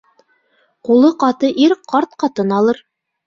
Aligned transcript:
Ҡулы 0.87 1.11
ҡаты 1.25 1.51
ир 1.65 1.75
ҡарт 1.93 2.17
ҡатын 2.25 2.57
алыр. 2.61 2.81